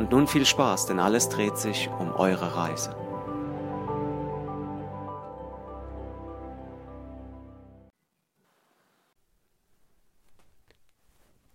Und 0.00 0.12
nun 0.12 0.26
viel 0.26 0.46
Spaß, 0.46 0.86
denn 0.86 0.98
alles 0.98 1.28
dreht 1.28 1.58
sich 1.58 1.90
um 1.90 2.10
eure 2.12 2.56
Reise. 2.56 2.96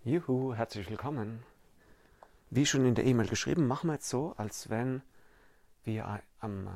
Juhu, 0.04 0.54
herzlich 0.54 0.88
willkommen. 0.88 1.42
Wie 2.50 2.64
schon 2.64 2.86
in 2.86 2.94
der 2.94 3.04
E-Mail 3.04 3.26
geschrieben, 3.26 3.66
machen 3.66 3.88
wir 3.88 3.94
jetzt 3.94 4.08
so, 4.08 4.32
als 4.36 4.70
wenn 4.70 5.02
wir 5.82 6.22
am, 6.38 6.68
äh, 6.68 6.70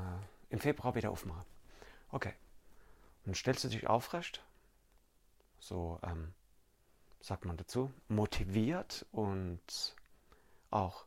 im 0.48 0.58
Februar 0.58 0.96
wieder 0.96 1.12
aufmachen. 1.12 1.46
Okay. 2.10 2.34
Und 3.26 3.36
stellst 3.36 3.62
du 3.62 3.68
dich 3.68 3.86
aufrecht, 3.86 4.44
so 5.60 6.00
ähm, 6.02 6.34
sagt 7.20 7.44
man 7.44 7.56
dazu, 7.56 7.92
motiviert 8.08 9.06
und 9.12 9.94
auch 10.72 11.04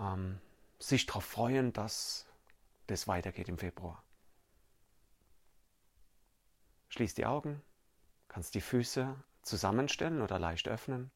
ähm, 0.00 0.40
sich 0.78 1.06
darauf 1.06 1.24
freuen, 1.24 1.72
dass 1.72 2.26
das 2.86 3.06
weitergeht 3.06 3.48
im 3.48 3.58
Februar. 3.58 4.02
Schließ 6.88 7.14
die 7.14 7.26
Augen, 7.26 7.62
kannst 8.28 8.54
die 8.54 8.60
Füße 8.60 9.14
zusammenstellen 9.42 10.22
oder 10.22 10.38
leicht 10.38 10.66
öffnen 10.66 11.10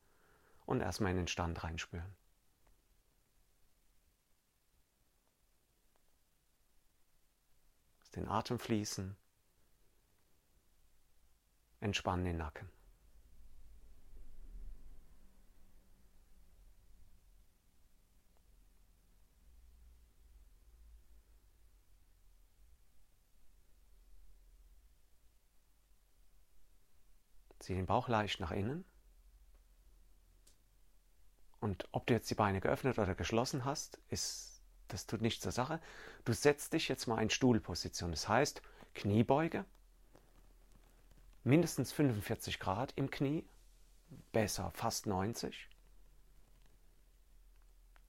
und 0.66 0.80
erstmal 0.80 1.10
in 1.10 1.16
den 1.16 1.28
Stand 1.28 1.64
reinspüren. 1.64 2.14
Den 8.14 8.28
Atem 8.28 8.60
fließen. 8.60 9.16
Entspannen 11.80 12.24
den 12.24 12.36
Nacken. 12.36 12.70
Zieh 27.64 27.74
den 27.74 27.86
Bauch 27.86 28.08
leicht 28.08 28.40
nach 28.40 28.50
innen. 28.50 28.84
Und 31.60 31.88
ob 31.92 32.06
du 32.06 32.12
jetzt 32.12 32.28
die 32.28 32.34
Beine 32.34 32.60
geöffnet 32.60 32.98
oder 32.98 33.14
geschlossen 33.14 33.64
hast, 33.64 33.98
ist, 34.10 34.60
das 34.88 35.06
tut 35.06 35.22
nichts 35.22 35.42
zur 35.42 35.50
Sache. 35.50 35.80
Du 36.26 36.34
setzt 36.34 36.74
dich 36.74 36.88
jetzt 36.88 37.06
mal 37.06 37.22
in 37.22 37.30
Stuhlposition. 37.30 38.10
Das 38.10 38.28
heißt, 38.28 38.60
Kniebeuge, 38.94 39.64
mindestens 41.42 41.90
45 41.92 42.60
Grad 42.60 42.92
im 42.96 43.10
Knie, 43.10 43.48
besser 44.32 44.70
fast 44.72 45.06
90. 45.06 45.70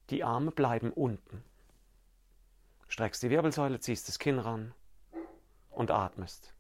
Die 0.10 0.26
Arme 0.26 0.52
bleiben 0.52 0.92
unten. 0.92 1.46
Streckst 2.90 3.24
die 3.24 3.30
Wirbelsäule, 3.30 3.80
ziehst 3.80 4.10
das 4.10 4.20
Kinn 4.20 4.38
ran 4.38 4.74
und 5.70 5.92
atmest. 5.92 6.55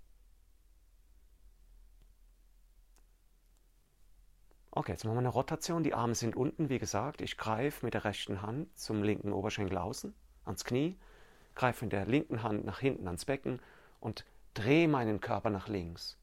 Okay, 4.78 4.92
jetzt 4.92 5.06
machen 5.06 5.16
wir 5.16 5.20
eine 5.20 5.30
Rotation. 5.30 5.84
Die 5.84 5.94
Arme 5.94 6.16
sind 6.16 6.36
unten, 6.36 6.68
wie 6.68 6.80
gesagt. 6.80 7.22
Ich 7.22 7.38
greife 7.38 7.86
mit 7.86 7.94
der 7.94 8.04
rechten 8.04 8.42
Hand 8.42 8.78
zum 8.78 9.04
linken 9.04 9.32
Oberschenkel 9.32 9.78
außen, 9.78 10.14
ans 10.44 10.66
Knie, 10.66 10.98
greife 11.56 11.86
mit 11.86 11.94
der 11.94 12.06
linken 12.06 12.44
Hand 12.44 12.66
nach 12.66 12.80
hinten 12.80 13.08
ans 13.08 13.24
Becken 13.24 13.62
und 14.02 14.26
drehe 14.54 14.90
meinen 14.90 15.22
Körper 15.22 15.50
nach 15.50 15.70
links. 15.70 16.18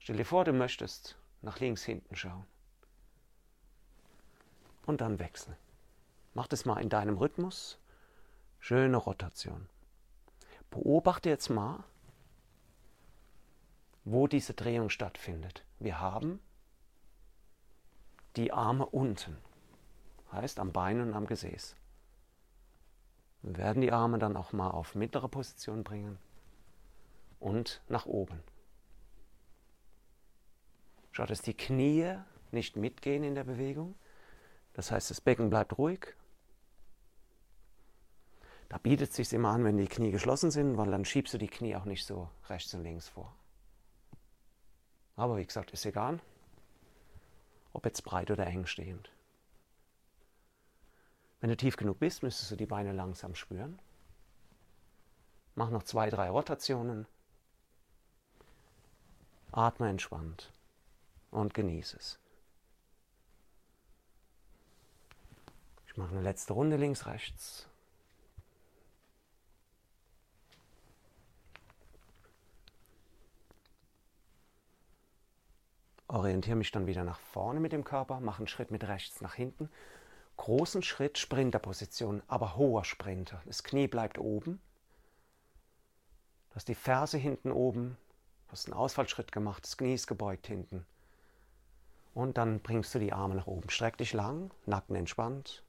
Stell 0.00 0.16
dir 0.16 0.24
vor, 0.24 0.44
du 0.44 0.52
möchtest 0.52 1.16
nach 1.40 1.60
links 1.60 1.84
hinten 1.84 2.16
schauen. 2.16 2.44
Und 4.84 5.00
dann 5.00 5.20
wechseln. 5.20 5.56
Mach 6.34 6.48
das 6.48 6.64
mal 6.64 6.80
in 6.80 6.88
deinem 6.88 7.16
Rhythmus. 7.16 7.78
Schöne 8.58 8.96
Rotation. 8.96 9.68
Beobachte 10.70 11.28
jetzt 11.28 11.48
mal, 11.48 11.84
wo 14.04 14.26
diese 14.26 14.54
Drehung 14.54 14.90
stattfindet. 14.90 15.64
Wir 15.78 16.00
haben 16.00 16.40
die 18.36 18.52
Arme 18.52 18.86
unten, 18.86 19.36
heißt 20.32 20.58
am 20.58 20.72
Bein 20.72 21.00
und 21.00 21.14
am 21.14 21.26
Gesäß. 21.26 21.76
Wir 23.42 23.56
werden 23.56 23.82
die 23.82 23.92
Arme 23.92 24.18
dann 24.18 24.36
auch 24.36 24.52
mal 24.52 24.70
auf 24.70 24.94
mittlere 24.94 25.28
Position 25.28 25.84
bringen 25.84 26.18
und 27.40 27.80
nach 27.88 28.06
oben. 28.06 28.42
Schau, 31.12 31.26
dass 31.26 31.42
die 31.42 31.54
Knie 31.54 32.16
nicht 32.52 32.76
mitgehen 32.76 33.24
in 33.24 33.34
der 33.34 33.44
Bewegung. 33.44 33.94
Das 34.74 34.90
heißt, 34.90 35.10
das 35.10 35.20
Becken 35.20 35.50
bleibt 35.50 35.78
ruhig. 35.78 36.14
Da 38.68 38.78
bietet 38.78 39.10
es 39.10 39.16
sich 39.16 39.32
immer 39.32 39.50
an, 39.50 39.64
wenn 39.64 39.78
die 39.78 39.88
Knie 39.88 40.10
geschlossen 40.10 40.50
sind, 40.50 40.76
weil 40.76 40.90
dann 40.90 41.04
schiebst 41.04 41.32
du 41.34 41.38
die 41.38 41.48
Knie 41.48 41.74
auch 41.74 41.86
nicht 41.86 42.04
so 42.04 42.28
rechts 42.48 42.74
und 42.74 42.82
links 42.82 43.08
vor. 43.08 43.34
Aber 45.16 45.36
wie 45.36 45.46
gesagt, 45.46 45.70
ist 45.72 45.86
egal 45.86 46.20
ob 47.78 47.84
jetzt 47.84 48.02
breit 48.02 48.32
oder 48.32 48.44
eng 48.48 48.66
stehend. 48.66 49.08
Wenn 51.40 51.50
du 51.50 51.56
tief 51.56 51.76
genug 51.76 52.00
bist, 52.00 52.24
müsstest 52.24 52.50
du 52.50 52.56
die 52.56 52.66
Beine 52.66 52.90
langsam 52.90 53.36
spüren. 53.36 53.78
Mach 55.54 55.70
noch 55.70 55.84
zwei, 55.84 56.10
drei 56.10 56.28
Rotationen. 56.28 57.06
Atme 59.52 59.88
entspannt 59.88 60.52
und 61.30 61.54
genieße 61.54 61.96
es. 61.96 62.18
Ich 65.86 65.96
mache 65.96 66.10
eine 66.10 66.22
letzte 66.22 66.54
Runde 66.54 66.76
links, 66.76 67.06
rechts. 67.06 67.67
Orientiere 76.08 76.56
mich 76.56 76.70
dann 76.70 76.86
wieder 76.86 77.04
nach 77.04 77.18
vorne 77.18 77.60
mit 77.60 77.72
dem 77.72 77.84
Körper, 77.84 78.20
mache 78.20 78.38
einen 78.38 78.48
Schritt 78.48 78.70
mit 78.70 78.84
rechts 78.84 79.20
nach 79.20 79.34
hinten. 79.34 79.70
Großen 80.36 80.82
Schritt, 80.82 81.18
Sprinterposition, 81.18 82.22
aber 82.26 82.56
hoher 82.56 82.84
Sprinter. 82.84 83.42
Das 83.44 83.62
Knie 83.62 83.88
bleibt 83.88 84.18
oben. 84.18 84.60
Du 86.50 86.56
hast 86.56 86.68
die 86.68 86.74
Ferse 86.74 87.18
hinten 87.18 87.52
oben, 87.52 87.96
du 88.46 88.52
hast 88.52 88.66
einen 88.66 88.74
Ausfallschritt 88.74 89.32
gemacht, 89.32 89.64
das 89.64 89.76
Knie 89.76 89.94
ist 89.94 90.06
gebeugt 90.06 90.46
hinten. 90.46 90.86
Und 92.14 92.38
dann 92.38 92.60
bringst 92.60 92.94
du 92.94 92.98
die 92.98 93.12
Arme 93.12 93.34
nach 93.34 93.46
oben. 93.46 93.68
Streck 93.70 93.98
dich 93.98 94.12
lang, 94.12 94.50
Nacken 94.66 94.96
entspannt, 94.96 95.62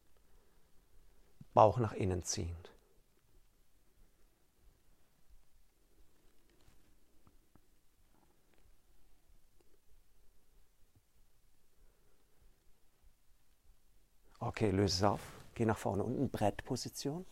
Bauch 1.54 1.78
nach 1.78 1.94
innen 1.94 2.24
ziehend. 2.24 2.72
Okay, 14.50 14.72
löse 14.72 14.96
es 14.96 15.04
auf. 15.04 15.22
Geh 15.54 15.64
nach 15.64 15.78
vorne 15.78 16.04
unten, 16.04 16.28
Brettposition. 16.32 17.24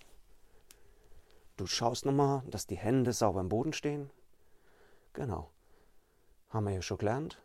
Du 1.55 1.65
schaust 1.65 2.05
nochmal, 2.05 2.43
dass 2.45 2.67
die 2.67 2.77
Hände 2.77 3.11
sauber 3.11 3.41
im 3.41 3.49
Boden 3.49 3.73
stehen. 3.73 4.11
Genau. 5.13 5.49
Haben 6.49 6.67
wir 6.67 6.75
ja 6.75 6.83
schon 6.83 6.99
gelernt. 6.99 7.41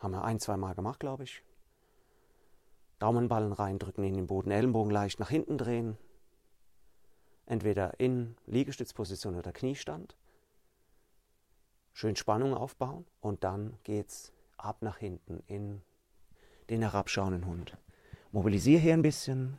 Haben 0.00 0.14
wir 0.14 0.24
ein, 0.24 0.40
zwei 0.40 0.56
Mal 0.56 0.74
gemacht, 0.74 0.98
glaube 0.98 1.22
ich. 1.22 1.44
Daumenballen 2.98 3.52
reindrücken 3.52 4.02
in 4.02 4.14
den 4.14 4.26
Boden, 4.26 4.50
Ellenbogen 4.50 4.90
leicht 4.90 5.20
nach 5.20 5.30
hinten 5.30 5.56
drehen. 5.56 5.96
Entweder 7.46 8.00
in 8.00 8.36
Liegestützposition 8.46 9.36
oder 9.36 9.52
Kniestand. 9.52 10.16
Schön 11.92 12.16
Spannung 12.16 12.54
aufbauen 12.54 13.06
und 13.20 13.44
dann 13.44 13.78
geht's 13.84 14.32
ab 14.56 14.82
nach 14.82 14.98
hinten 14.98 15.44
in 15.46 15.80
den 16.70 16.82
herabschauenden 16.82 17.46
Hund. 17.46 17.78
Mobilisiere 18.32 18.80
hier 18.80 18.94
ein 18.94 19.02
bisschen, 19.02 19.58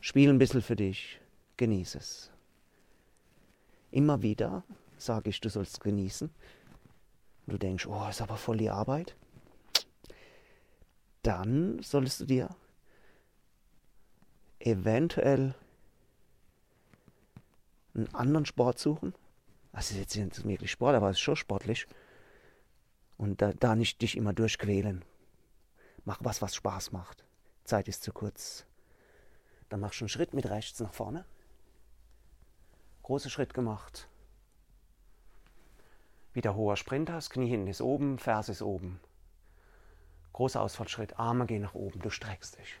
spiel 0.00 0.28
ein 0.28 0.38
bisschen 0.38 0.62
für 0.62 0.76
dich, 0.76 1.20
genieße 1.56 1.98
es. 1.98 2.30
Immer 3.90 4.22
wieder 4.22 4.64
sage 4.98 5.30
ich, 5.30 5.40
du 5.40 5.48
sollst 5.48 5.80
genießen. 5.80 6.30
du 7.46 7.58
denkst, 7.58 7.86
oh, 7.86 8.08
ist 8.08 8.20
aber 8.20 8.36
voll 8.36 8.58
die 8.58 8.70
Arbeit. 8.70 9.16
Dann 11.22 11.80
solltest 11.82 12.20
du 12.20 12.24
dir 12.26 12.54
eventuell 14.58 15.54
einen 17.94 18.14
anderen 18.14 18.46
Sport 18.46 18.78
suchen. 18.78 19.14
Also 19.72 19.96
jetzt 19.96 20.16
ist 20.16 20.46
wirklich 20.46 20.70
Sport, 20.70 20.94
aber 20.94 21.10
es 21.10 21.16
ist 21.16 21.22
schon 21.22 21.36
sportlich. 21.36 21.86
Und 23.16 23.40
da, 23.40 23.52
da 23.52 23.74
nicht 23.74 24.02
dich 24.02 24.16
immer 24.16 24.32
durchquälen. 24.32 25.04
Mach 26.04 26.18
was, 26.20 26.42
was 26.42 26.54
Spaß 26.54 26.92
macht. 26.92 27.23
Zeit 27.64 27.88
ist 27.88 28.02
zu 28.02 28.12
kurz. 28.12 28.66
Dann 29.68 29.80
machst 29.80 30.00
du 30.00 30.04
einen 30.04 30.10
Schritt 30.10 30.34
mit 30.34 30.48
rechts 30.48 30.80
nach 30.80 30.92
vorne. 30.92 31.24
Großer 33.02 33.30
Schritt 33.30 33.54
gemacht. 33.54 34.08
Wieder 36.32 36.54
hoher 36.54 36.76
Sprinter, 36.76 37.14
das 37.14 37.30
Knie 37.30 37.48
hinten 37.48 37.68
ist 37.68 37.80
oben, 37.80 38.18
Ferse 38.18 38.52
ist 38.52 38.62
oben. 38.62 39.00
Großer 40.32 40.60
Ausfallschritt, 40.60 41.18
Arme 41.18 41.46
gehen 41.46 41.62
nach 41.62 41.74
oben, 41.74 42.00
du 42.00 42.10
streckst 42.10 42.58
dich. 42.58 42.80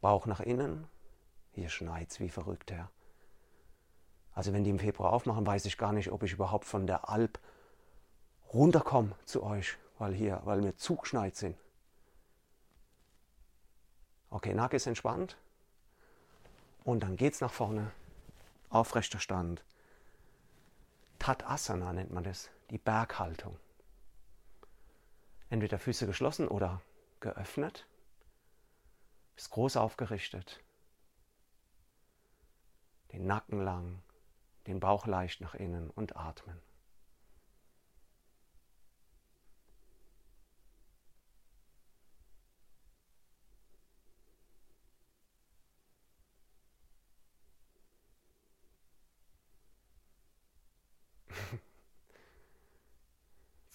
Bauch 0.00 0.26
nach 0.26 0.40
innen, 0.40 0.86
hier 1.52 1.70
schneit's 1.70 2.20
wie 2.20 2.28
verrückt 2.28 2.70
her. 2.70 2.90
Also 4.32 4.52
wenn 4.52 4.64
die 4.64 4.70
im 4.70 4.78
Februar 4.78 5.12
aufmachen, 5.12 5.46
weiß 5.46 5.64
ich 5.64 5.78
gar 5.78 5.92
nicht, 5.92 6.12
ob 6.12 6.22
ich 6.22 6.32
überhaupt 6.32 6.66
von 6.66 6.86
der 6.86 7.08
Alp 7.08 7.40
runterkomme 8.52 9.14
zu 9.24 9.42
euch, 9.42 9.76
weil 9.98 10.14
hier, 10.14 10.40
weil 10.44 10.62
wir 10.62 10.76
zugeschneit 10.76 11.36
sind. 11.36 11.56
Okay, 14.30 14.54
Nacken 14.54 14.76
ist 14.76 14.86
entspannt. 14.86 15.36
Und 16.84 17.00
dann 17.00 17.16
geht's 17.16 17.40
nach 17.40 17.52
vorne. 17.52 17.90
Aufrechter 18.70 19.20
Stand. 19.20 19.64
Tatasana 21.18 21.92
nennt 21.92 22.12
man 22.12 22.24
das, 22.24 22.50
die 22.70 22.78
Berghaltung. 22.78 23.58
Entweder 25.50 25.78
Füße 25.78 26.06
geschlossen 26.06 26.48
oder 26.48 26.82
geöffnet. 27.20 27.86
Ist 29.36 29.50
groß 29.50 29.76
aufgerichtet. 29.76 30.60
Den 33.12 33.26
Nacken 33.26 33.62
lang, 33.62 34.02
den 34.66 34.80
Bauch 34.80 35.06
leicht 35.06 35.40
nach 35.40 35.54
innen 35.54 35.90
und 35.90 36.16
atmen. 36.16 36.60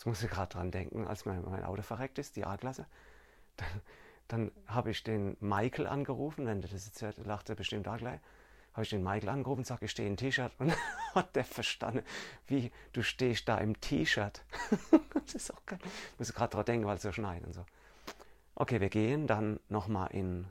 Jetzt 0.04 0.08
muss 0.08 0.22
ich 0.22 0.30
gerade 0.30 0.52
dran 0.52 0.70
denken, 0.70 1.08
als 1.08 1.24
mein, 1.24 1.42
mein 1.50 1.64
Auto 1.64 1.82
verreckt 1.82 2.20
ist, 2.20 2.36
die 2.36 2.44
A-Klasse. 2.44 2.86
Dann, 3.56 3.82
dann 4.28 4.52
habe 4.68 4.92
ich 4.92 5.02
den 5.02 5.38
Michael 5.40 5.88
angerufen, 5.88 6.46
wenn 6.46 6.60
der 6.60 6.70
das 6.70 6.86
jetzt 6.88 7.02
hört, 7.02 7.18
lacht 7.26 7.48
er 7.48 7.56
bestimmt 7.56 7.88
auch 7.88 7.96
gleich 7.96 8.20
habe 8.74 8.84
ich 8.84 8.90
den 8.90 9.04
Michael 9.04 9.30
angerufen 9.30 9.60
und 9.60 9.68
sage, 9.68 9.86
ich 9.86 9.92
stehe 9.92 10.10
in 10.10 10.18
T-Shirt. 10.18 10.52
Und 10.58 10.74
hat 11.16 11.36
der 11.36 11.46
verstanden, 11.46 12.04
wie 12.48 12.72
du 12.92 13.04
stehst 13.04 13.48
da 13.48 13.60
im 13.60 13.80
T-Shirt. 13.80 14.44
das 15.14 15.36
ist 15.36 15.54
auch 15.54 15.64
geil. 15.68 15.78
Ich 15.84 16.20
muss 16.20 16.34
gerade 16.34 16.50
dran 16.50 16.66
denken, 16.66 16.88
weil 16.88 16.98
es 16.98 17.04
so 17.04 17.12
schneit 17.12 17.46
und 17.46 17.54
so. 17.54 17.64
Okay, 18.56 18.82
wir 18.82 18.90
gehen 18.90 19.28
dann 19.28 19.60
nochmal 19.70 20.10
in 20.12 20.48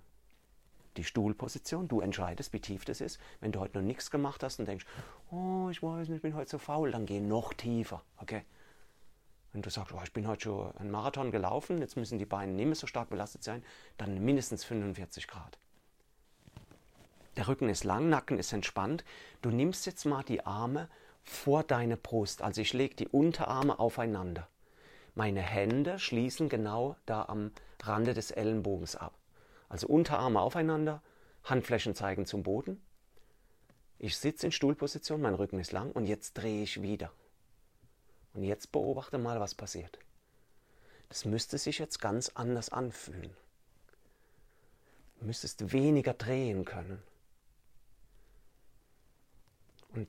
die 0.96 1.02
Stuhlposition. 1.02 1.88
Du 1.88 2.00
entscheidest, 2.00 2.52
wie 2.52 2.60
tief 2.60 2.84
das 2.84 3.00
ist. 3.00 3.18
Wenn 3.40 3.50
du 3.50 3.58
heute 3.58 3.78
noch 3.78 3.84
nichts 3.84 4.08
gemacht 4.12 4.44
hast 4.44 4.60
und 4.60 4.66
denkst, 4.66 4.86
oh, 5.32 5.68
ich 5.70 5.82
weiß 5.82 6.08
nicht, 6.08 6.16
ich 6.16 6.22
bin 6.22 6.36
heute 6.36 6.50
so 6.50 6.58
faul, 6.58 6.92
dann 6.92 7.06
geh 7.06 7.20
noch 7.20 7.52
tiefer. 7.52 8.02
Okay? 8.18 8.44
Wenn 9.52 9.62
du 9.62 9.70
sagst, 9.70 9.92
oh, 9.92 10.00
ich 10.02 10.12
bin 10.12 10.26
heute 10.26 10.42
schon 10.42 10.76
einen 10.76 10.90
Marathon 10.90 11.30
gelaufen, 11.30 11.78
jetzt 11.78 11.96
müssen 11.96 12.18
die 12.18 12.26
Beine 12.26 12.52
nicht 12.52 12.66
mehr 12.66 12.74
so 12.74 12.86
stark 12.86 13.10
belastet 13.10 13.44
sein, 13.44 13.62
dann 13.98 14.24
mindestens 14.24 14.64
45 14.64 15.28
Grad. 15.28 15.58
Der 17.36 17.48
Rücken 17.48 17.68
ist 17.68 17.84
lang, 17.84 18.08
Nacken 18.08 18.38
ist 18.38 18.52
entspannt. 18.52 19.04
Du 19.40 19.50
nimmst 19.50 19.86
jetzt 19.86 20.04
mal 20.04 20.22
die 20.22 20.44
Arme 20.44 20.88
vor 21.22 21.64
deine 21.64 21.96
Brust. 21.96 22.42
Also 22.42 22.60
ich 22.60 22.72
lege 22.72 22.94
die 22.94 23.08
Unterarme 23.08 23.78
aufeinander. 23.78 24.48
Meine 25.14 25.40
Hände 25.40 25.98
schließen 25.98 26.48
genau 26.48 26.96
da 27.06 27.26
am 27.26 27.52
Rande 27.82 28.14
des 28.14 28.30
Ellenbogens 28.30 28.96
ab. 28.96 29.14
Also 29.68 29.86
Unterarme 29.86 30.40
aufeinander, 30.40 31.02
Handflächen 31.44 31.94
zeigen 31.94 32.26
zum 32.26 32.42
Boden. 32.42 32.80
Ich 33.98 34.16
sitze 34.16 34.46
in 34.46 34.52
Stuhlposition, 34.52 35.20
mein 35.20 35.34
Rücken 35.34 35.58
ist 35.58 35.72
lang 35.72 35.92
und 35.92 36.06
jetzt 36.06 36.34
drehe 36.34 36.62
ich 36.62 36.82
wieder. 36.82 37.12
Und 38.34 38.44
jetzt 38.44 38.72
beobachte 38.72 39.18
mal, 39.18 39.40
was 39.40 39.54
passiert. 39.54 39.98
Das 41.08 41.24
müsste 41.24 41.58
sich 41.58 41.78
jetzt 41.78 42.00
ganz 42.00 42.30
anders 42.30 42.70
anfühlen. 42.70 43.36
Du 45.20 45.26
müsstest 45.26 45.72
weniger 45.72 46.14
drehen 46.14 46.64
können. 46.64 47.02
Und 49.90 50.08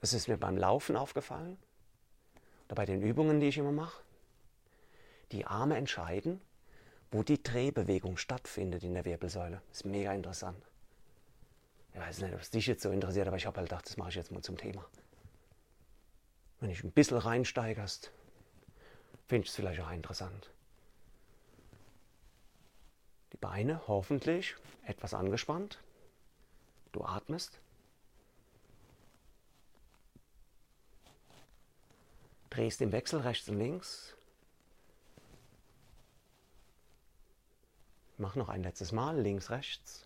das 0.00 0.12
ist 0.12 0.28
mir 0.28 0.36
beim 0.36 0.58
Laufen 0.58 0.96
aufgefallen 0.96 1.56
oder 2.66 2.74
bei 2.74 2.84
den 2.84 3.00
Übungen, 3.00 3.40
die 3.40 3.48
ich 3.48 3.58
immer 3.58 3.72
mache. 3.72 4.02
Die 5.32 5.46
Arme 5.46 5.76
entscheiden, 5.76 6.40
wo 7.10 7.22
die 7.22 7.42
Drehbewegung 7.42 8.16
stattfindet 8.16 8.82
in 8.82 8.94
der 8.94 9.04
Wirbelsäule. 9.04 9.62
Das 9.68 9.78
ist 9.78 9.84
mega 9.84 10.12
interessant. 10.12 10.62
Ich 11.92 12.00
weiß 12.00 12.22
nicht, 12.22 12.34
ob 12.34 12.40
es 12.40 12.50
dich 12.50 12.66
jetzt 12.66 12.82
so 12.82 12.90
interessiert, 12.90 13.28
aber 13.28 13.36
ich 13.36 13.46
habe 13.46 13.58
halt 13.58 13.68
gedacht, 13.68 13.86
das 13.86 13.96
mache 13.96 14.08
ich 14.08 14.16
jetzt 14.16 14.32
mal 14.32 14.42
zum 14.42 14.56
Thema. 14.56 14.84
Wenn 16.64 16.70
ich 16.70 16.82
ein 16.82 16.92
bisschen 16.92 17.18
reinsteigerst, 17.18 18.10
finde 19.28 19.44
ich 19.44 19.50
es 19.50 19.54
vielleicht 19.54 19.82
auch 19.82 19.90
interessant. 19.90 20.50
Die 23.34 23.36
Beine 23.36 23.86
hoffentlich 23.86 24.56
etwas 24.86 25.12
angespannt. 25.12 25.82
Du 26.92 27.04
atmest. 27.04 27.60
drehst 32.48 32.80
im 32.80 32.92
Wechsel 32.92 33.20
rechts 33.20 33.46
und 33.50 33.58
links. 33.58 34.16
Mach 38.16 38.36
noch 38.36 38.48
ein 38.48 38.62
letztes 38.62 38.90
Mal, 38.90 39.20
links, 39.20 39.50
rechts. 39.50 40.03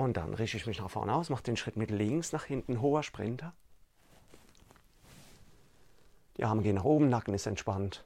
Und 0.00 0.16
dann 0.16 0.32
richte 0.32 0.56
ich 0.56 0.66
mich 0.66 0.78
nach 0.78 0.88
vorne 0.88 1.14
aus, 1.14 1.28
mache 1.28 1.42
den 1.42 1.58
Schritt 1.58 1.76
mit 1.76 1.90
links 1.90 2.32
nach 2.32 2.44
hinten, 2.44 2.80
hoher 2.80 3.02
Sprinter. 3.02 3.52
Die 6.38 6.44
Arme 6.44 6.62
gehen 6.62 6.76
nach 6.76 6.84
oben, 6.84 7.10
Nacken 7.10 7.34
ist 7.34 7.44
entspannt. 7.44 8.02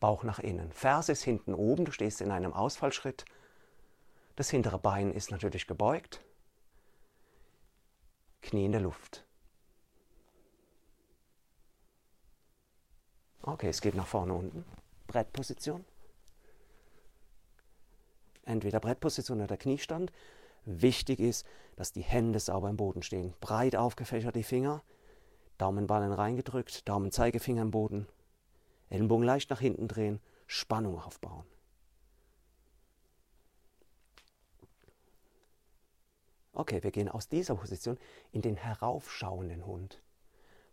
Bauch 0.00 0.24
nach 0.24 0.40
innen. 0.40 0.72
Ferse 0.72 1.12
ist 1.12 1.22
hinten 1.22 1.54
oben, 1.54 1.84
du 1.84 1.92
stehst 1.92 2.20
in 2.20 2.32
einem 2.32 2.52
Ausfallschritt. 2.52 3.24
Das 4.34 4.50
hintere 4.50 4.80
Bein 4.80 5.12
ist 5.12 5.30
natürlich 5.30 5.68
gebeugt. 5.68 6.24
Knie 8.42 8.64
in 8.64 8.72
der 8.72 8.80
Luft. 8.80 9.24
Okay, 13.42 13.68
es 13.68 13.80
geht 13.80 13.94
nach 13.94 14.08
vorne 14.08 14.34
unten. 14.34 14.64
Brettposition. 15.06 15.84
Entweder 18.44 18.80
Brettposition 18.80 19.40
oder 19.40 19.56
Kniestand. 19.56 20.10
Wichtig 20.66 21.20
ist, 21.20 21.46
dass 21.76 21.92
die 21.92 22.02
Hände 22.02 22.40
sauber 22.40 22.68
im 22.68 22.76
Boden 22.76 23.02
stehen. 23.02 23.34
Breit 23.40 23.76
aufgefächert 23.76 24.34
die 24.34 24.42
Finger. 24.42 24.82
Daumenballen 25.58 26.12
reingedrückt, 26.12 26.88
Daumen 26.88 27.12
Zeigefinger 27.12 27.62
im 27.62 27.70
Boden. 27.70 28.08
Ellenbogen 28.90 29.24
leicht 29.24 29.48
nach 29.50 29.60
hinten 29.60 29.86
drehen. 29.86 30.20
Spannung 30.48 31.00
aufbauen. 31.00 31.46
Okay, 36.52 36.82
wir 36.82 36.90
gehen 36.90 37.08
aus 37.08 37.28
dieser 37.28 37.54
Position 37.54 37.96
in 38.32 38.42
den 38.42 38.56
heraufschauenden 38.56 39.66
Hund. 39.66 40.02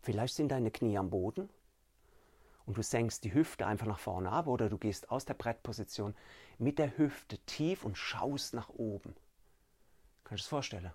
Vielleicht 0.00 0.34
sind 0.34 0.48
deine 0.48 0.72
Knie 0.72 0.98
am 0.98 1.10
Boden 1.10 1.48
und 2.66 2.76
du 2.76 2.82
senkst 2.82 3.22
die 3.22 3.32
Hüfte 3.32 3.66
einfach 3.66 3.86
nach 3.86 4.00
vorne 4.00 4.32
ab 4.32 4.48
oder 4.48 4.68
du 4.68 4.78
gehst 4.78 5.10
aus 5.10 5.24
der 5.24 5.34
Brettposition 5.34 6.16
mit 6.58 6.80
der 6.80 6.98
Hüfte 6.98 7.38
tief 7.46 7.84
und 7.84 7.96
schaust 7.96 8.54
nach 8.54 8.70
oben. 8.70 9.14
Kannst 10.24 10.42
du 10.42 10.44
das 10.44 10.48
vorstellen? 10.48 10.92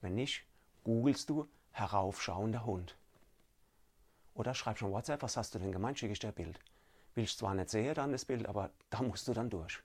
Wenn 0.00 0.14
nicht, 0.14 0.44
googelst 0.84 1.28
du 1.28 1.48
heraufschauender 1.72 2.64
Hund. 2.64 2.96
Oder 4.34 4.54
schreib 4.54 4.78
schon 4.78 4.92
WhatsApp, 4.92 5.22
was 5.22 5.36
hast 5.36 5.54
du 5.54 5.58
denn 5.58 5.72
gemeint, 5.72 5.98
schicke 5.98 6.12
ich 6.12 6.20
dir 6.20 6.28
ein 6.28 6.34
Bild. 6.34 6.60
Willst 7.14 7.38
zwar 7.38 7.54
nicht 7.54 7.70
sehen 7.70 7.94
dann 7.94 8.12
das 8.12 8.24
Bild, 8.24 8.46
aber 8.46 8.70
da 8.90 9.02
musst 9.02 9.26
du 9.26 9.32
dann 9.32 9.50
durch. 9.50 9.82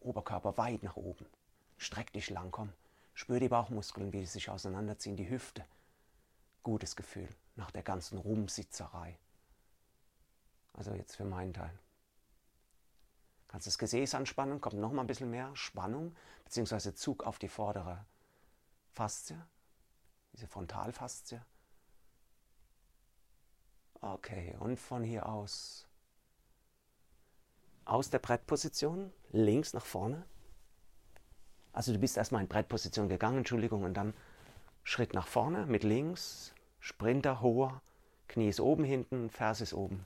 Oberkörper 0.00 0.56
weit 0.56 0.82
nach 0.84 0.96
oben. 0.96 1.26
Streck 1.76 2.12
dich 2.12 2.30
lang, 2.30 2.52
komm. 2.52 2.72
Spür 3.14 3.40
die 3.40 3.48
Bauchmuskeln, 3.48 4.12
wie 4.12 4.20
sie 4.20 4.26
sich 4.26 4.50
auseinanderziehen, 4.50 5.16
die 5.16 5.28
Hüfte. 5.28 5.64
Gutes 6.62 6.94
Gefühl 6.94 7.28
nach 7.56 7.70
der 7.70 7.82
ganzen 7.82 8.18
Rumsitzerei. 8.18 9.18
Also 10.72 10.92
jetzt 10.94 11.16
für 11.16 11.24
meinen 11.24 11.54
Teil. 11.54 11.78
Kannst 13.54 13.68
das 13.68 13.78
Gesäß 13.78 14.16
anspannen, 14.16 14.60
kommt 14.60 14.80
noch 14.80 14.90
mal 14.90 15.02
ein 15.02 15.06
bisschen 15.06 15.30
mehr 15.30 15.54
Spannung, 15.54 16.16
beziehungsweise 16.42 16.92
Zug 16.92 17.22
auf 17.22 17.38
die 17.38 17.46
vordere 17.46 18.04
Faszie, 18.90 19.40
diese 20.32 20.48
Frontalfaszie. 20.48 21.40
Okay, 24.00 24.56
und 24.58 24.76
von 24.76 25.04
hier 25.04 25.28
aus. 25.28 25.86
Aus 27.84 28.10
der 28.10 28.18
Brettposition, 28.18 29.12
links 29.30 29.72
nach 29.72 29.86
vorne. 29.86 30.24
Also 31.72 31.92
du 31.92 32.00
bist 32.00 32.16
erstmal 32.16 32.42
in 32.42 32.48
Brettposition 32.48 33.08
gegangen, 33.08 33.38
Entschuldigung, 33.38 33.84
und 33.84 33.94
dann 33.94 34.14
Schritt 34.82 35.14
nach 35.14 35.28
vorne 35.28 35.64
mit 35.66 35.84
links, 35.84 36.52
Sprinter, 36.80 37.40
hoher, 37.40 37.82
Knie 38.26 38.48
ist 38.48 38.58
oben 38.58 38.82
hinten, 38.82 39.30
Ferse 39.30 39.62
ist 39.62 39.74
oben. 39.74 40.04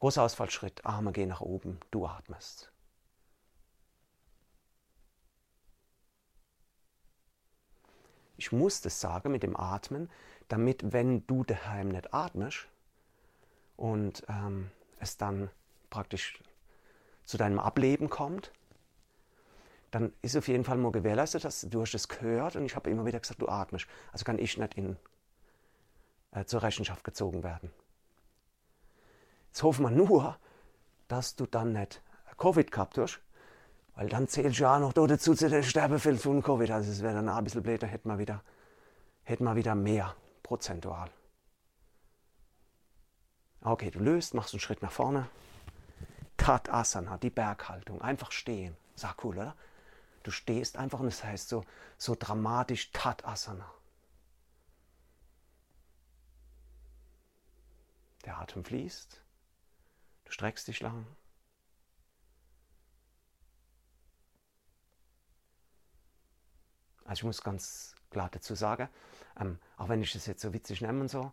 Großer 0.00 0.22
Ausfallschritt, 0.22 0.84
Arme 0.86 1.12
gehen 1.12 1.28
nach 1.28 1.42
oben, 1.42 1.78
du 1.90 2.06
atmest. 2.06 2.72
Ich 8.38 8.50
muss 8.50 8.80
das 8.80 8.98
sagen 8.98 9.30
mit 9.30 9.42
dem 9.42 9.54
Atmen, 9.54 10.10
damit, 10.48 10.94
wenn 10.94 11.26
du 11.26 11.44
daheim 11.44 11.90
nicht 11.90 12.14
atmest 12.14 12.66
und 13.76 14.24
ähm, 14.30 14.70
es 14.98 15.18
dann 15.18 15.50
praktisch 15.90 16.42
zu 17.26 17.36
deinem 17.36 17.58
Ableben 17.58 18.08
kommt, 18.08 18.52
dann 19.90 20.14
ist 20.22 20.34
auf 20.34 20.48
jeden 20.48 20.64
Fall 20.64 20.78
mal 20.78 20.92
gewährleistet, 20.92 21.44
dass 21.44 21.60
du 21.68 21.82
hast 21.82 21.92
es 21.92 22.08
gehört 22.08 22.56
und 22.56 22.64
ich 22.64 22.74
habe 22.74 22.88
immer 22.88 23.04
wieder 23.04 23.20
gesagt, 23.20 23.42
du 23.42 23.48
atmest. 23.48 23.86
Also 24.12 24.24
kann 24.24 24.38
ich 24.38 24.56
nicht 24.56 24.78
in, 24.78 24.96
äh, 26.30 26.46
zur 26.46 26.62
Rechenschaft 26.62 27.04
gezogen 27.04 27.42
werden. 27.42 27.70
Jetzt 29.50 29.64
hoffen 29.64 29.82
wir 29.82 29.90
nur, 29.90 30.38
dass 31.08 31.34
du 31.34 31.44
dann 31.44 31.72
nicht 31.72 32.02
Covid 32.38 32.70
gehabt 32.70 32.98
hast, 32.98 33.20
weil 33.96 34.08
dann 34.08 34.28
zählst 34.28 34.60
du 34.60 34.62
ja 34.62 34.78
noch 34.78 34.92
dazu 34.92 35.34
zu 35.34 35.48
den 35.48 35.64
Sterbefällen 35.64 36.18
von 36.18 36.40
Covid. 36.40 36.70
Also 36.70 36.90
es 36.90 37.02
wäre 37.02 37.14
dann 37.14 37.28
auch 37.28 37.36
ein 37.36 37.44
bisschen 37.44 37.62
blöd, 37.62 37.82
da 37.82 37.86
hätten 37.86 38.08
wir 38.08 38.18
wieder, 38.18 38.42
hätten 39.24 39.44
wir 39.44 39.56
wieder 39.56 39.74
mehr 39.74 40.14
prozentual. 40.42 41.10
Okay, 43.62 43.90
du 43.90 43.98
löst, 43.98 44.34
machst 44.34 44.54
einen 44.54 44.60
Schritt 44.60 44.82
nach 44.82 44.92
vorne. 44.92 45.28
Tatasana, 46.36 47.18
die 47.18 47.28
Berghaltung, 47.28 48.00
einfach 48.00 48.32
stehen. 48.32 48.76
Sag 48.94 49.22
cool, 49.24 49.36
oder? 49.36 49.56
Du 50.22 50.30
stehst 50.30 50.76
einfach 50.76 51.00
und 51.00 51.08
es 51.08 51.18
das 51.18 51.26
heißt 51.26 51.48
so, 51.48 51.64
so 51.98 52.16
dramatisch 52.18 52.92
Tatasana. 52.92 53.70
Der 58.24 58.38
Atem 58.38 58.64
fließt. 58.64 59.20
Du 60.30 60.34
streckst 60.34 60.68
dich 60.68 60.78
lang. 60.78 61.06
Also 67.04 67.18
ich 67.18 67.24
muss 67.24 67.42
ganz 67.42 67.96
klar 68.10 68.28
dazu 68.30 68.54
sagen, 68.54 68.88
ähm, 69.40 69.58
auch 69.76 69.88
wenn 69.88 70.00
ich 70.00 70.12
das 70.12 70.26
jetzt 70.26 70.42
so 70.42 70.52
witzig 70.52 70.82
nenne 70.82 71.00
und 71.00 71.08
so, 71.08 71.32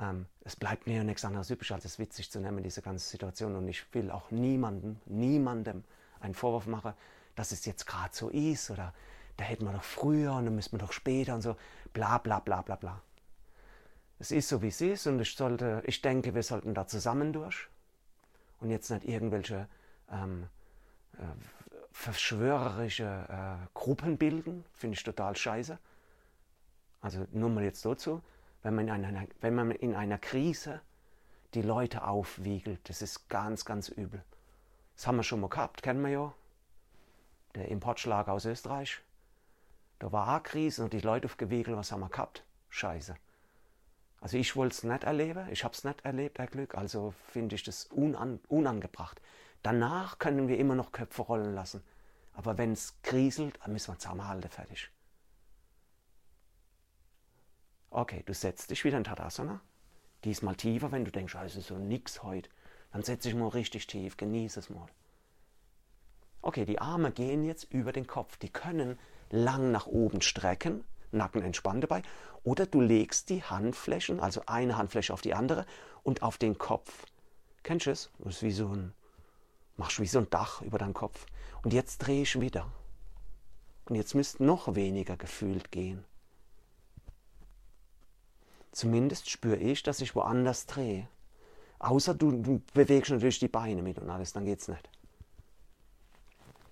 ähm, 0.00 0.24
es 0.40 0.56
bleibt 0.56 0.86
mir 0.86 0.96
ja 0.96 1.04
nichts 1.04 1.22
anderes 1.22 1.50
übrig, 1.50 1.70
als 1.72 1.84
es 1.84 1.98
witzig 1.98 2.30
zu 2.30 2.40
nehmen, 2.40 2.62
diese 2.62 2.80
ganze 2.80 3.06
Situation. 3.06 3.56
Und 3.56 3.68
ich 3.68 3.92
will 3.92 4.10
auch 4.10 4.30
niemandem, 4.30 4.98
niemandem 5.04 5.84
einen 6.20 6.32
Vorwurf 6.32 6.66
machen, 6.66 6.94
dass 7.34 7.52
es 7.52 7.66
jetzt 7.66 7.86
gerade 7.86 8.16
so 8.16 8.30
ist 8.30 8.70
oder 8.70 8.94
da 9.36 9.44
hätten 9.44 9.66
wir 9.66 9.74
doch 9.74 9.84
früher 9.84 10.32
und 10.32 10.46
dann 10.46 10.54
müssen 10.54 10.72
wir 10.72 10.78
doch 10.78 10.92
später 10.92 11.34
und 11.34 11.42
so, 11.42 11.58
bla 11.92 12.16
bla 12.16 12.40
bla 12.40 12.62
bla 12.62 12.76
bla. 12.76 13.02
Es 14.18 14.30
ist 14.30 14.48
so, 14.48 14.62
wie 14.62 14.68
es 14.68 14.80
ist 14.80 15.06
und 15.06 15.20
ich, 15.20 15.36
sollte, 15.36 15.82
ich 15.84 16.00
denke, 16.00 16.34
wir 16.34 16.42
sollten 16.42 16.72
da 16.72 16.86
zusammen 16.86 17.34
durch 17.34 17.68
und 18.60 18.70
jetzt 18.70 18.90
nicht 18.90 19.04
irgendwelche 19.04 19.68
ähm, 20.10 20.48
äh, 21.14 21.24
verschwörerische 21.92 23.26
äh, 23.28 23.66
Gruppen 23.74 24.16
bilden, 24.16 24.64
finde 24.74 24.94
ich 24.94 25.02
total 25.02 25.36
scheiße. 25.36 25.78
Also 27.00 27.26
nur 27.32 27.50
mal 27.50 27.64
jetzt 27.64 27.84
dazu, 27.84 28.22
wenn 28.62 28.74
man, 28.74 28.88
in 28.88 29.04
einer, 29.04 29.26
wenn 29.40 29.54
man 29.54 29.70
in 29.70 29.94
einer 29.94 30.18
Krise 30.18 30.80
die 31.54 31.62
Leute 31.62 32.06
aufwiegelt, 32.06 32.88
das 32.88 33.02
ist 33.02 33.28
ganz, 33.28 33.64
ganz 33.64 33.88
übel. 33.88 34.22
Das 34.96 35.06
haben 35.06 35.16
wir 35.16 35.22
schon 35.22 35.40
mal 35.40 35.48
gehabt, 35.48 35.82
kennen 35.82 36.02
wir 36.02 36.10
ja. 36.10 36.34
Der 37.54 37.68
Importschlag 37.68 38.28
aus 38.28 38.44
Österreich. 38.44 39.00
Da 39.98 40.12
war 40.12 40.36
auch 40.36 40.42
Krise 40.42 40.84
und 40.84 40.92
die 40.92 41.00
Leute 41.00 41.26
aufgewiegelt, 41.26 41.76
was 41.76 41.90
haben 41.90 42.00
wir 42.00 42.08
gehabt? 42.08 42.44
Scheiße. 42.68 43.16
Also 44.20 44.36
ich 44.36 44.54
wollte 44.54 44.74
es 44.74 44.84
nicht 44.84 45.04
erleben, 45.04 45.48
ich 45.50 45.64
habe 45.64 45.74
es 45.74 45.82
nicht 45.82 46.04
erlebt, 46.04 46.38
Herr 46.38 46.46
Glück, 46.46 46.74
also 46.74 47.14
finde 47.28 47.54
ich 47.54 47.62
das 47.62 47.86
unan, 47.86 48.38
unangebracht. 48.48 49.20
Danach 49.62 50.18
können 50.18 50.46
wir 50.48 50.58
immer 50.58 50.74
noch 50.74 50.92
Köpfe 50.92 51.22
rollen 51.22 51.54
lassen. 51.54 51.82
Aber 52.34 52.58
wenn 52.58 52.72
es 52.72 53.00
kriselt, 53.02 53.58
dann 53.62 53.72
müssen 53.72 53.92
wir 53.92 53.98
zusammenhalten, 53.98 54.50
fertig. 54.50 54.90
Okay, 57.90 58.22
du 58.24 58.34
setzt 58.34 58.70
dich 58.70 58.84
wieder 58.84 58.98
in 58.98 59.04
Tadasana. 59.04 59.60
Diesmal 60.24 60.54
tiefer, 60.54 60.92
wenn 60.92 61.04
du 61.04 61.10
denkst, 61.10 61.34
es 61.44 61.56
ist 61.56 61.68
so 61.68 61.78
nix 61.78 62.22
heute. 62.22 62.50
Dann 62.92 63.02
setz 63.02 63.22
dich 63.22 63.34
mal 63.34 63.48
richtig 63.48 63.86
tief, 63.86 64.16
genieße 64.16 64.60
es 64.60 64.70
mal. 64.70 64.88
Okay, 66.42 66.64
die 66.64 66.78
Arme 66.78 67.10
gehen 67.10 67.44
jetzt 67.44 67.64
über 67.64 67.92
den 67.92 68.06
Kopf. 68.06 68.36
Die 68.36 68.48
können 68.48 68.98
lang 69.30 69.70
nach 69.72 69.86
oben 69.86 70.20
strecken, 70.20 70.84
Nacken 71.12 71.42
entspannt 71.42 71.84
dabei. 71.84 72.02
Oder 72.44 72.66
du 72.66 72.80
legst 72.80 73.28
die 73.28 73.42
Handflächen, 73.42 74.20
also 74.20 74.42
eine 74.46 74.76
Handfläche 74.76 75.12
auf 75.12 75.20
die 75.20 75.34
andere 75.34 75.66
und 76.02 76.22
auf 76.22 76.38
den 76.38 76.58
Kopf. 76.58 77.06
Kennst 77.62 77.86
du 77.86 77.90
es? 77.90 78.10
Das 78.18 78.36
ist 78.36 78.42
wie 78.42 78.52
so 78.52 78.68
ein, 78.68 78.92
machst 79.76 80.00
wie 80.00 80.06
so 80.06 80.18
ein 80.18 80.30
Dach 80.30 80.62
über 80.62 80.78
deinen 80.78 80.94
Kopf. 80.94 81.26
Und 81.62 81.72
jetzt 81.72 81.98
drehe 81.98 82.22
ich 82.22 82.40
wieder. 82.40 82.70
Und 83.86 83.96
jetzt 83.96 84.14
müsst 84.14 84.40
noch 84.40 84.74
weniger 84.74 85.16
gefühlt 85.16 85.70
gehen. 85.72 86.04
Zumindest 88.72 89.28
spüre 89.28 89.56
ich, 89.56 89.82
dass 89.82 90.00
ich 90.00 90.14
woanders 90.14 90.66
drehe. 90.66 91.08
Außer 91.80 92.14
du, 92.14 92.30
du 92.30 92.62
bewegst 92.72 93.10
natürlich 93.10 93.40
die 93.40 93.48
Beine 93.48 93.82
mit 93.82 93.98
und 93.98 94.10
alles, 94.10 94.32
dann 94.32 94.44
geht's 94.44 94.68
nicht. 94.68 94.88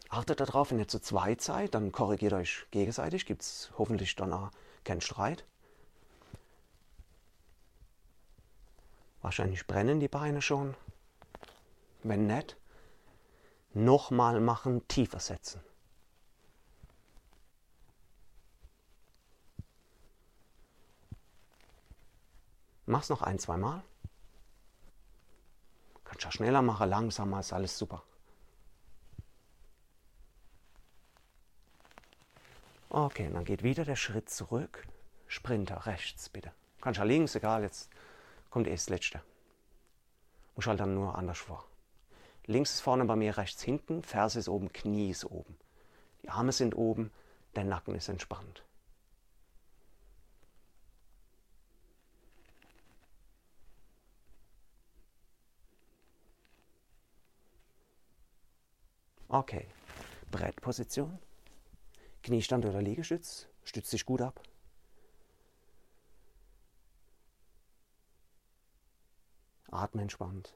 Achtet 0.08 0.40
darauf, 0.40 0.70
wenn 0.70 0.78
ihr 0.78 0.88
zu 0.88 1.00
zweit 1.00 1.42
seid, 1.42 1.74
dann 1.74 1.92
korrigiert 1.92 2.32
euch 2.32 2.66
gegenseitig, 2.70 3.26
gibt 3.26 3.42
es 3.42 3.70
hoffentlich 3.76 4.16
dann 4.16 4.32
auch 4.32 4.50
keinen 4.84 5.02
Streit. 5.02 5.44
Wahrscheinlich 9.20 9.66
brennen 9.66 10.00
die 10.00 10.08
Beine 10.08 10.40
schon. 10.40 10.74
Wenn 12.02 12.26
nicht, 12.26 12.56
nochmal 13.74 14.40
machen, 14.40 14.86
tiefer 14.88 15.20
setzen. 15.20 15.60
Mach's 22.86 23.10
noch 23.10 23.20
ein, 23.20 23.38
zwei 23.38 23.58
Mal. 23.58 23.82
Kannst 26.04 26.24
ja 26.24 26.32
schneller 26.32 26.62
machen, 26.62 26.88
langsamer, 26.88 27.40
ist 27.40 27.52
alles 27.52 27.76
super. 27.76 28.02
Okay, 32.90 33.26
und 33.26 33.34
dann 33.34 33.44
geht 33.44 33.62
wieder 33.62 33.84
der 33.84 33.96
Schritt 33.96 34.30
zurück. 34.30 34.86
Sprinter 35.26 35.86
rechts, 35.86 36.30
bitte. 36.30 36.52
Kannst 36.80 36.98
ja 36.98 37.04
links, 37.04 37.34
egal, 37.34 37.62
jetzt 37.62 37.90
kommt 38.48 38.66
erst 38.66 38.86
das 38.88 38.90
letzte. 38.90 39.22
Muss 40.56 40.66
halt 40.66 40.80
dann 40.80 40.94
nur 40.94 41.16
anders 41.16 41.38
vor. 41.38 41.66
Links 42.46 42.74
ist 42.74 42.80
vorne 42.80 43.04
bei 43.04 43.14
mir, 43.14 43.36
rechts 43.36 43.62
hinten, 43.62 44.02
Ferse 44.02 44.38
ist 44.38 44.48
oben, 44.48 44.72
Knie 44.72 45.10
ist 45.10 45.26
oben. 45.26 45.54
Die 46.22 46.30
Arme 46.30 46.52
sind 46.52 46.74
oben, 46.74 47.12
der 47.56 47.64
Nacken 47.64 47.94
ist 47.94 48.08
entspannt. 48.08 48.64
Okay, 59.28 59.66
Brettposition. 60.30 61.18
Kniestand 62.28 62.66
oder 62.66 62.82
Liegestütz. 62.82 63.48
Stützt 63.64 63.90
dich 63.90 64.04
gut 64.04 64.20
ab. 64.20 64.42
Atme 69.70 70.02
entspannt. 70.02 70.54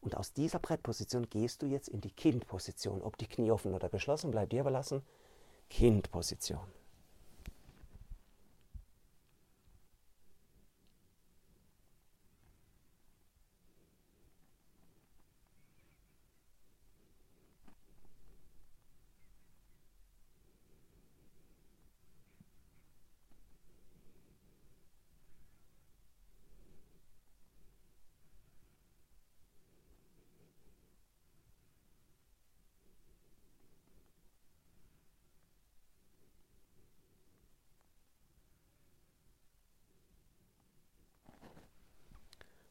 Und 0.00 0.16
aus 0.16 0.32
dieser 0.32 0.58
Brettposition 0.58 1.30
gehst 1.30 1.62
du 1.62 1.66
jetzt 1.66 1.88
in 1.88 2.00
die 2.00 2.10
Kindposition. 2.10 3.02
Ob 3.02 3.16
die 3.16 3.28
Knie 3.28 3.52
offen 3.52 3.72
oder 3.72 3.88
geschlossen, 3.88 4.32
bleibt 4.32 4.50
dir 4.50 4.62
überlassen. 4.62 5.02
Kindposition. 5.68 6.66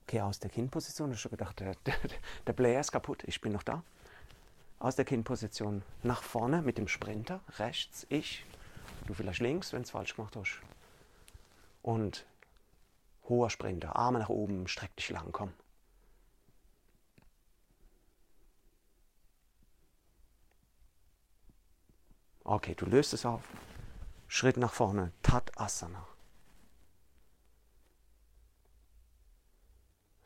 Okay, 0.09 0.21
aus 0.21 0.39
der 0.39 0.49
Kinnposition. 0.49 1.11
Ich 1.11 1.21
schon 1.21 1.29
gedacht, 1.29 1.59
der, 1.59 1.75
der, 1.85 1.93
der 2.47 2.53
Player 2.53 2.79
ist 2.79 2.91
kaputt. 2.91 3.23
Ich 3.27 3.41
bin 3.41 3.51
noch 3.51 3.61
da. 3.61 3.83
Aus 4.79 4.95
der 4.95 5.05
Kinnposition 5.05 5.83
nach 6.01 6.23
vorne 6.23 6.63
mit 6.63 6.79
dem 6.79 6.87
Sprinter. 6.87 7.41
Rechts 7.59 8.07
ich. 8.09 8.43
Du 9.05 9.13
vielleicht 9.13 9.39
links, 9.39 9.71
wenn 9.71 9.83
es 9.83 9.91
falsch 9.91 10.15
gemacht 10.15 10.35
hast. 10.35 10.61
Und 11.83 12.25
hoher 13.25 13.51
Sprinter. 13.51 13.95
Arme 13.95 14.17
nach 14.17 14.29
oben, 14.29 14.67
streck 14.67 14.95
dich 14.95 15.11
lang, 15.11 15.31
komm. 15.31 15.53
Okay, 22.43 22.73
du 22.73 22.87
löst 22.87 23.13
es 23.13 23.27
auf. 23.27 23.43
Schritt 24.27 24.57
nach 24.57 24.73
vorne. 24.73 25.11
Tat 25.21 25.55
Asana. 25.55 26.07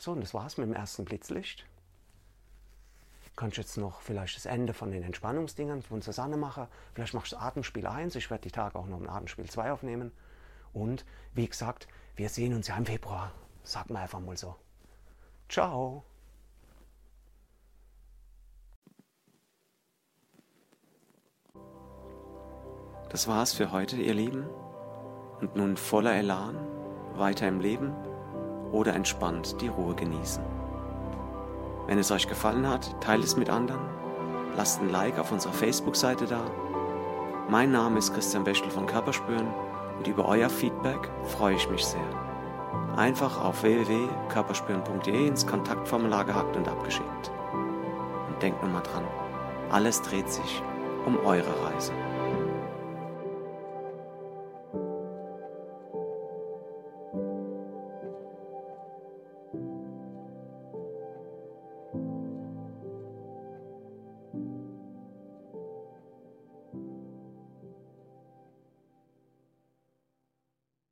So, 0.03 0.11
und 0.11 0.19
das 0.19 0.33
war's 0.33 0.57
mit 0.57 0.67
dem 0.67 0.73
ersten 0.73 1.05
Blitzlicht. 1.05 1.65
Kannst 3.37 3.55
jetzt 3.55 3.77
noch 3.77 4.01
vielleicht 4.01 4.35
das 4.35 4.45
Ende 4.45 4.73
von 4.73 4.91
den 4.91 5.01
Entspannungsdingern 5.01 5.81
von 5.81 6.01
Susanne 6.01 6.35
machen. 6.35 6.67
Vielleicht 6.93 7.13
machst 7.13 7.31
du 7.31 7.37
Atemspiel 7.37 7.87
1. 7.87 8.13
Ich 8.15 8.29
werde 8.29 8.41
die 8.41 8.51
Tage 8.51 8.77
auch 8.77 8.85
noch 8.85 8.99
ein 8.99 9.07
Atemspiel 9.07 9.49
2 9.49 9.71
aufnehmen. 9.71 10.11
Und 10.73 11.05
wie 11.33 11.47
gesagt, 11.47 11.87
wir 12.17 12.27
sehen 12.27 12.53
uns 12.53 12.67
ja 12.67 12.75
im 12.75 12.85
Februar. 12.85 13.31
Sag 13.63 13.89
mal 13.89 14.01
einfach 14.01 14.19
mal 14.19 14.35
so. 14.35 14.57
Ciao. 15.47 16.03
Das 23.07 23.29
war's 23.29 23.53
für 23.53 23.71
heute, 23.71 23.95
ihr 23.95 24.15
Lieben. 24.15 24.49
Und 25.39 25.55
nun 25.55 25.77
voller 25.77 26.13
Elan, 26.13 26.57
weiter 27.15 27.47
im 27.47 27.61
Leben 27.61 27.95
oder 28.73 28.93
entspannt 28.93 29.61
die 29.61 29.69
Ruhe 29.69 29.95
genießen. 29.95 30.43
Wenn 31.87 31.97
es 31.97 32.11
euch 32.11 32.27
gefallen 32.27 32.67
hat, 32.67 32.99
teilt 32.99 33.23
es 33.23 33.37
mit 33.37 33.49
anderen, 33.49 33.81
lasst 34.57 34.81
ein 34.81 34.89
Like 34.89 35.19
auf 35.19 35.31
unserer 35.31 35.53
Facebook-Seite 35.53 36.25
da. 36.25 36.41
Mein 37.47 37.71
Name 37.71 37.99
ist 37.99 38.13
Christian 38.13 38.45
Wäschel 38.45 38.69
von 38.69 38.87
Körperspüren 38.87 39.47
und 39.97 40.07
über 40.07 40.27
euer 40.27 40.49
Feedback 40.49 41.09
freue 41.23 41.55
ich 41.55 41.69
mich 41.69 41.85
sehr. 41.85 42.01
Einfach 42.97 43.43
auf 43.43 43.63
www.körperspüren.de 43.63 45.27
ins 45.27 45.45
Kontaktformular 45.45 46.25
gehackt 46.25 46.55
und 46.55 46.67
abgeschickt. 46.67 47.31
Und 48.27 48.41
denkt 48.41 48.61
nur 48.61 48.71
mal 48.71 48.81
dran, 48.81 49.03
alles 49.71 50.01
dreht 50.01 50.29
sich 50.29 50.61
um 51.05 51.17
eure 51.25 51.53
Reise. 51.65 51.91